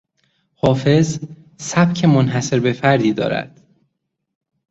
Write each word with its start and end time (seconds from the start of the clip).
حافظ 0.55 1.19
سبک 1.57 2.05
منحصر 2.05 2.59
بفردی 2.59 3.13
دارد. 3.13 3.61